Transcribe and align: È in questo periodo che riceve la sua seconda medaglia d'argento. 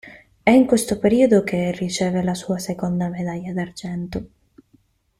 È 0.41 0.49
in 0.49 0.65
questo 0.65 0.97
periodo 0.97 1.43
che 1.43 1.71
riceve 1.73 2.23
la 2.23 2.33
sua 2.33 2.57
seconda 2.57 3.07
medaglia 3.07 3.53
d'argento. 3.53 4.27